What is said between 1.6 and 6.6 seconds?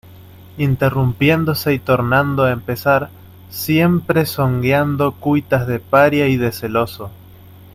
y tornando a empezar, siempre zongueando cuitas de paria y de